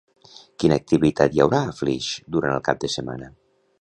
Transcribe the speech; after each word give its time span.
Quina 0.61 0.77
activitat 0.81 1.35
hi 1.37 1.43
haurà 1.45 1.59
a 1.67 1.75
Flix 1.81 2.09
durant 2.37 2.57
el 2.59 2.65
cap 2.71 2.81
de 2.85 2.91
setmana? 2.95 3.29